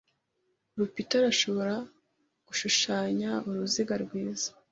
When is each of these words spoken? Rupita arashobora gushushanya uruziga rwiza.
Rupita 0.77 1.13
arashobora 1.19 1.75
gushushanya 2.47 3.31
uruziga 3.47 3.93
rwiza. 4.03 4.49